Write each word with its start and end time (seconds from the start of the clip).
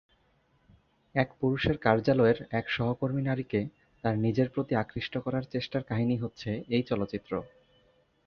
এক 1.15 1.29
পুরুষের 1.39 1.77
কার্যালয়ের 1.77 2.37
এক 2.51 2.65
সহকর্মী 2.69 3.21
নারীকে 3.21 3.61
তার 4.03 4.15
নিজের 4.17 4.47
প্রতি 4.49 4.73
আকৃষ্ট 4.75 5.13
করার 5.17 5.43
চেষ্টার 5.45 5.81
কাহিনী 5.83 6.15
হচ্ছে 6.17 6.49
এই 6.69 6.83
চলচ্চিত্র। 6.83 7.31